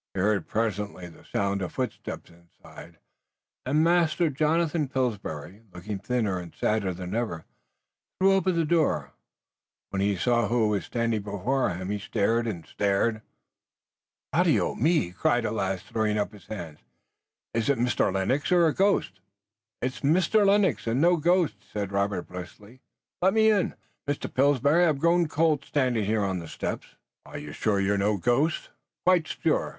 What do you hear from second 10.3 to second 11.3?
who was standing